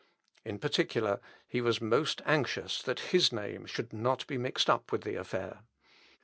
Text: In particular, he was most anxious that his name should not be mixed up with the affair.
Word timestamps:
In 0.43 0.57
particular, 0.57 1.21
he 1.47 1.61
was 1.61 1.79
most 1.79 2.23
anxious 2.25 2.81
that 2.81 3.11
his 3.13 3.31
name 3.31 3.67
should 3.67 3.93
not 3.93 4.25
be 4.25 4.35
mixed 4.39 4.67
up 4.67 4.91
with 4.91 5.01
the 5.03 5.13
affair. 5.13 5.59